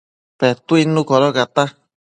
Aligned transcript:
Petuidnu 0.39 1.01
codocata 1.09 1.63